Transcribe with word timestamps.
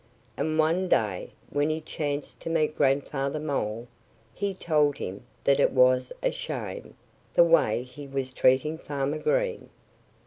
And 0.35 0.57
one 0.57 0.87
day 0.89 1.29
when 1.51 1.69
he 1.69 1.79
chanced 1.79 2.39
to 2.41 2.49
meet 2.49 2.75
Grandfather 2.75 3.39
Mole 3.39 3.87
he 4.33 4.55
told 4.55 4.97
him 4.97 5.23
that 5.43 5.59
it 5.59 5.71
was 5.73 6.11
a 6.23 6.31
shame, 6.31 6.95
the 7.35 7.43
way 7.43 7.83
he 7.83 8.07
was 8.07 8.31
treating 8.33 8.79
Farmer 8.79 9.19
Green. 9.19 9.69